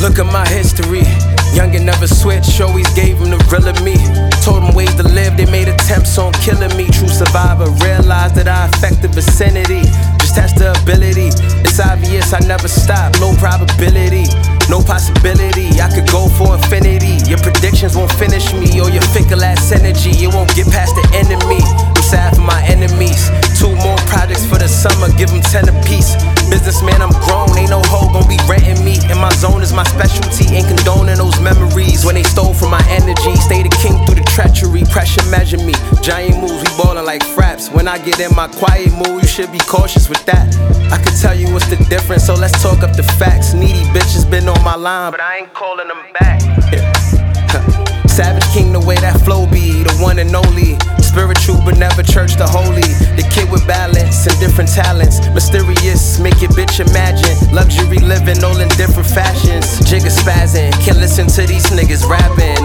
Look 0.00 0.18
at 0.18 0.32
my 0.32 0.48
history. 0.48 1.04
Young 1.52 1.76
and 1.76 1.84
never 1.84 2.06
switched, 2.06 2.58
always 2.62 2.88
gave 2.94 3.18
them 3.18 3.36
the 3.36 3.40
real 3.52 3.68
of 3.68 3.84
me. 3.84 4.00
Told 4.40 4.64
them 4.64 4.72
ways 4.74 4.94
to 4.96 5.02
live, 5.02 5.36
they 5.36 5.44
made 5.44 5.68
attempts 5.68 6.16
on 6.16 6.32
killing 6.40 6.72
me. 6.72 6.88
True 6.88 7.08
survivor, 7.08 7.68
realized 7.84 8.34
that 8.36 8.48
I 8.48 8.64
affect 8.72 9.02
the 9.02 9.08
vicinity. 9.08 9.84
Just 10.16 10.34
test 10.34 10.56
the 10.56 10.72
ability. 10.72 11.28
It's 11.60 11.78
obvious 11.78 12.32
I 12.32 12.40
never 12.48 12.66
stop, 12.66 13.12
no 13.20 13.36
probability. 13.36 14.24
No 14.72 14.80
possibility, 14.80 15.68
I 15.82 15.92
could 15.92 16.08
go 16.08 16.32
for 16.32 16.56
infinity. 16.56 17.20
Your 17.28 17.42
predictions 17.44 17.92
won't 17.92 18.12
finish 18.16 18.54
me, 18.56 18.80
or 18.80 18.88
your 18.88 19.04
fickle 19.12 19.44
ass 19.44 19.68
energy. 19.68 20.16
It 20.24 20.32
won't 20.32 20.48
get 20.56 20.64
past 20.72 20.96
the 20.96 21.04
enemy. 21.12 21.60
I'm 21.60 22.04
sad 22.08 22.40
for 22.40 22.46
my 22.46 22.64
enemies. 22.64 23.28
Two 23.60 23.74
more 23.84 24.00
projects 24.08 24.48
for 24.48 24.56
the 24.56 24.70
summer, 24.70 25.12
give 25.20 25.28
them 25.28 25.44
10 25.44 25.68
apiece. 25.68 26.16
Businessman, 26.48 27.02
I'm 27.04 27.12
grown, 27.28 27.52
ain't 27.60 27.68
no 27.68 27.79
energy, 33.20 33.40
stay 33.40 33.62
the 33.62 33.68
king 33.68 34.04
through 34.04 34.16
the 34.16 34.24
treachery. 34.24 34.82
Pressure 34.90 35.24
measure 35.30 35.58
me. 35.58 35.74
Giant 36.02 36.40
moves, 36.40 36.62
we 36.62 36.82
ballin' 36.82 37.04
like 37.04 37.22
fraps. 37.22 37.72
When 37.72 37.88
I 37.88 37.98
get 37.98 38.20
in 38.20 38.34
my 38.34 38.48
quiet 38.48 38.92
mood, 38.92 39.22
you 39.22 39.28
should 39.28 39.52
be 39.52 39.58
cautious 39.58 40.08
with 40.08 40.24
that. 40.26 40.48
I 40.92 41.02
could 41.02 41.16
tell 41.20 41.34
you 41.34 41.52
what's 41.52 41.68
the 41.68 41.76
difference, 41.88 42.26
so 42.26 42.34
let's 42.34 42.60
talk 42.62 42.82
up 42.82 42.96
the 42.96 43.02
facts. 43.02 43.54
Needy 43.54 43.84
bitches 43.94 44.28
been 44.30 44.48
on 44.48 44.62
my 44.64 44.74
line, 44.74 45.12
but 45.12 45.20
I 45.20 45.38
ain't 45.38 45.54
calling 45.54 45.88
them 45.88 46.02
back. 46.18 46.40
Savage 48.10 48.44
King, 48.52 48.72
the 48.72 48.80
way 48.80 48.96
that 48.96 49.20
flow 49.24 49.46
be, 49.46 49.82
the 49.82 49.94
one 50.02 50.18
and 50.18 50.34
only. 50.34 50.76
Spiritual, 50.98 51.58
but 51.64 51.78
never 51.78 52.02
church 52.02 52.36
the 52.36 52.46
holy. 52.46 52.86
The 53.18 53.26
kid 53.32 53.50
with 53.50 53.66
balance 53.66 54.26
and 54.26 54.38
different 54.38 54.70
talents. 54.70 55.18
Mysterious, 55.34 56.20
make 56.20 56.38
your 56.42 56.50
bitch 56.52 56.78
imagine. 56.78 57.34
Luxury 57.50 57.98
living, 57.98 58.44
all 58.44 58.58
in 58.60 58.68
different 58.76 59.08
fashions. 59.08 59.80
Jigger 59.88 60.12
spazzing, 60.12 60.70
can't 60.84 60.98
listen 60.98 61.26
to 61.38 61.46
these 61.46 61.66
niggas 61.70 62.06
rapping. 62.06 62.59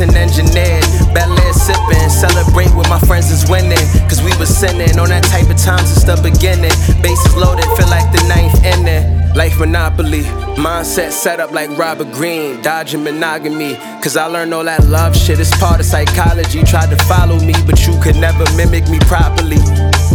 And 0.00 0.16
engineer. 0.16 0.80
Belaire 1.12 1.52
sipping, 1.52 2.08
celebrate 2.08 2.74
with 2.74 2.88
my 2.88 2.98
friends 3.00 3.30
is 3.30 3.44
winning. 3.50 3.76
Cause 4.08 4.22
we 4.22 4.34
was 4.38 4.48
sinning 4.48 4.98
on 4.98 5.10
that 5.10 5.24
type 5.24 5.50
of 5.50 5.58
time 5.58 5.84
since 5.84 6.04
the 6.04 6.16
beginning. 6.22 6.72
Bases 7.02 7.36
loaded, 7.36 7.68
feel 7.76 7.88
like 7.88 8.08
the 8.10 8.24
ninth 8.26 8.64
inning. 8.64 9.20
Life 9.34 9.58
monopoly, 9.58 10.22
mindset 10.56 11.12
set 11.12 11.38
up 11.38 11.52
like 11.52 11.68
Robert 11.76 12.10
Greene, 12.12 12.62
dodging 12.62 13.04
monogamy. 13.04 13.76
Cause 14.00 14.16
I 14.16 14.24
learned 14.24 14.54
all 14.54 14.64
that 14.64 14.86
love 14.86 15.14
shit 15.14 15.38
is 15.38 15.50
part 15.60 15.80
of 15.80 15.86
psychology. 15.86 16.62
Tried 16.64 16.88
to 16.90 16.96
follow 17.04 17.38
me, 17.38 17.52
but 17.66 17.86
you 17.86 17.92
could 18.00 18.16
never 18.16 18.44
mimic 18.56 18.88
me 18.88 18.98
properly. 19.00 19.60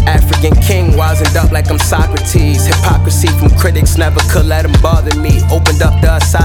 African 0.07 0.55
king, 0.61 0.97
wizened 0.97 1.37
up 1.37 1.51
like 1.51 1.69
I'm 1.69 1.79
Socrates. 1.79 2.65
Hypocrisy 2.65 3.27
from 3.37 3.49
critics 3.57 3.97
never 3.97 4.19
could 4.31 4.45
let 4.45 4.63
them 4.63 4.73
bother 4.81 5.15
me. 5.19 5.41
Opened 5.51 5.81
up 5.81 6.01
the 6.01 6.09
isosceles. 6.09 6.44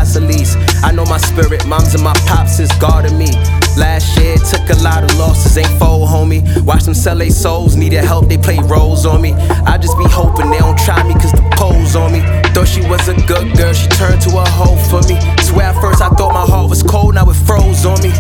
Spirit, 1.21 1.67
moms 1.67 1.95
and 1.95 2.03
my 2.03 2.15
pops 2.27 2.59
is 2.59 2.71
guarding 2.81 3.17
me. 3.19 3.31
Last 3.77 4.19
year 4.19 4.37
took 4.37 4.69
a 4.71 4.83
lot 4.83 5.05
of 5.05 5.17
losses, 5.19 5.57
ain't 5.57 5.71
fold, 5.79 6.09
homie. 6.09 6.43
Watch 6.65 6.85
them 6.85 6.95
sell 6.95 7.17
their 7.17 7.31
souls, 7.31 7.77
needed 7.77 8.05
help, 8.05 8.29
they 8.29 8.39
play 8.39 8.59
roles 8.59 9.07
on 9.07 9.23
me. 9.23 9.33
I 9.33 9.79
just 9.79 9.97
be 9.99 10.05
hoping 10.05 10.51
they 10.51 10.59
don't 10.59 10.79
try 10.79 11.03
me 11.07 11.15
cause 11.15 11.33
the 11.33 11.49
pose 11.57 11.97
on 11.97 12.13
me. 12.13 12.21
Thought 12.55 12.69
she 12.69 12.83
was 12.89 13.09
a 13.09 13.15
good 13.27 13.57
girl, 13.57 13.73
she 13.73 13.89
turned 13.89 14.21
to 14.23 14.39
a 14.39 14.49
hoe 14.49 14.77
for 14.91 15.03
me. 15.09 15.19
Swear 15.43 15.67
at 15.67 15.81
first 15.81 16.03
I 16.03 16.09
thought 16.11 16.33
my 16.33 16.47
heart 16.47 16.69
was 16.69 16.83
cold, 16.83 17.15
now 17.15 17.29
it 17.29 17.35
froze 17.35 17.85
on 17.85 18.01
me. 18.03 18.11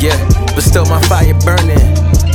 Yeah, 0.00 0.18
but 0.54 0.62
still 0.62 0.86
my 0.86 1.00
fire 1.08 1.34
burning. 1.44 1.78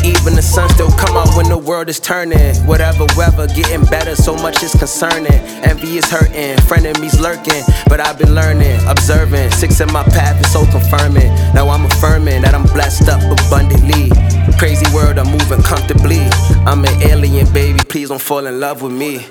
Even 0.06 0.34
the 0.34 0.42
sun 0.42 0.70
still 0.70 0.90
come 0.92 1.18
out 1.18 1.36
when 1.36 1.50
the 1.50 1.58
world 1.58 1.90
is 1.90 2.00
turning. 2.00 2.56
Whatever 2.66 3.06
weather, 3.18 3.48
getting 3.48 3.84
better, 3.84 3.98
so 4.30 4.44
much 4.44 4.61
is 4.61 4.75
concerning. 4.75 5.39
Envy 5.66 5.97
is 5.97 6.05
hurting, 6.05 6.56
frenemies 6.69 7.19
lurking. 7.19 7.63
But 7.88 8.00
I've 8.00 8.19
been 8.19 8.35
learning, 8.35 8.79
observing. 8.88 9.50
Six 9.51 9.81
in 9.81 9.91
my 9.91 10.03
path 10.03 10.40
is 10.40 10.51
so 10.53 10.66
confirming. 10.67 11.34
Now 11.56 11.69
I'm 11.69 11.85
affirming 11.85 12.44
that 12.44 12.53
I'm 12.53 12.68
blessed 12.78 13.09
up 13.09 13.22
abundantly. 13.23 14.12
Crazy 14.59 14.85
world, 14.94 15.18
I'm 15.18 15.31
moving 15.31 15.63
comfortably. 15.63 16.22
I'm 16.69 16.85
an 16.85 17.01
alien, 17.01 17.51
baby, 17.53 17.79
please 17.79 18.09
don't 18.09 18.22
fall 18.22 18.45
in 18.45 18.59
love 18.59 18.84
with 18.84 18.91
me. 18.91 19.25